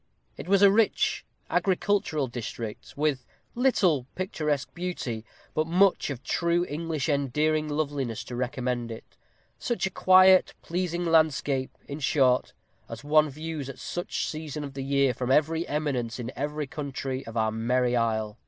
It 0.35 0.47
was 0.47 0.63
a 0.63 0.71
rich 0.71 1.23
agricultural 1.47 2.25
district, 2.25 2.97
with 2.97 3.23
little 3.53 4.07
picturesque 4.15 4.73
beauty, 4.73 5.23
but 5.53 5.67
much 5.67 6.09
of 6.09 6.23
true 6.23 6.65
English 6.67 7.07
endearing 7.07 7.69
loveliness 7.69 8.23
to 8.23 8.35
recommend 8.35 8.89
it. 8.91 9.15
Such 9.59 9.85
a 9.85 9.91
quiet, 9.91 10.55
pleasing 10.63 11.05
landscape, 11.05 11.77
in 11.87 11.99
short, 11.99 12.53
as 12.89 13.03
one 13.03 13.29
views, 13.29 13.69
at 13.69 13.77
such 13.77 14.17
a 14.23 14.27
season 14.27 14.63
of 14.63 14.73
the 14.73 14.83
year, 14.83 15.13
from 15.13 15.29
every 15.29 15.67
eminence 15.67 16.17
in 16.17 16.31
every 16.35 16.65
county 16.65 17.23
of 17.27 17.37
our 17.37 17.51
merry 17.51 17.95
isle. 17.95 18.39